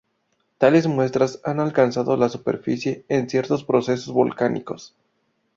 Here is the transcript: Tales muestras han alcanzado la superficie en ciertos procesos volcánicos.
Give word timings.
Tales 0.57 0.87
muestras 0.87 1.39
han 1.43 1.59
alcanzado 1.59 2.17
la 2.17 2.27
superficie 2.27 3.05
en 3.07 3.29
ciertos 3.29 3.63
procesos 3.63 4.11
volcánicos. 4.11 4.95